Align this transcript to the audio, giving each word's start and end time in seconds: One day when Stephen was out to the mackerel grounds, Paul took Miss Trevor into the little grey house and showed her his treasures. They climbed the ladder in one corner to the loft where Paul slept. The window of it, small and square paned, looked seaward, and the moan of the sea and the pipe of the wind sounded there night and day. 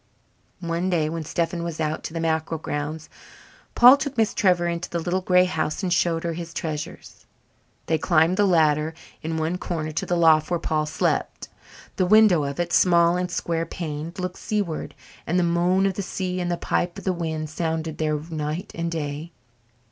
One 0.61 0.89
day 0.89 1.09
when 1.09 1.23
Stephen 1.25 1.61
was 1.63 1.79
out 1.79 2.03
to 2.05 2.13
the 2.15 2.19
mackerel 2.19 2.57
grounds, 2.57 3.07
Paul 3.75 3.97
took 3.97 4.17
Miss 4.17 4.33
Trevor 4.33 4.65
into 4.67 4.89
the 4.89 4.97
little 4.97 5.21
grey 5.21 5.45
house 5.45 5.83
and 5.83 5.93
showed 5.93 6.23
her 6.23 6.33
his 6.33 6.55
treasures. 6.55 7.27
They 7.85 7.99
climbed 7.99 8.37
the 8.37 8.47
ladder 8.47 8.95
in 9.21 9.37
one 9.37 9.59
corner 9.59 9.91
to 9.91 10.05
the 10.07 10.17
loft 10.17 10.49
where 10.49 10.59
Paul 10.59 10.87
slept. 10.87 11.49
The 11.97 12.07
window 12.07 12.45
of 12.45 12.59
it, 12.59 12.73
small 12.73 13.15
and 13.15 13.29
square 13.29 13.67
paned, 13.67 14.17
looked 14.17 14.37
seaward, 14.39 14.95
and 15.27 15.37
the 15.37 15.43
moan 15.43 15.85
of 15.85 15.93
the 15.93 16.01
sea 16.01 16.39
and 16.39 16.51
the 16.51 16.57
pipe 16.57 16.97
of 16.97 17.03
the 17.03 17.13
wind 17.13 17.51
sounded 17.51 17.99
there 17.99 18.17
night 18.19 18.71
and 18.73 18.91
day. 18.91 19.31